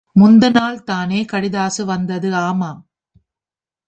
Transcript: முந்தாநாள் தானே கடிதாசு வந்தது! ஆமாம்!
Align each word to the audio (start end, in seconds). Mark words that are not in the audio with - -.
முந்தாநாள் 0.15 0.83
தானே 0.83 1.25
கடிதாசு 1.25 1.85
வந்தது! 1.85 2.35
ஆமாம்! 2.35 2.81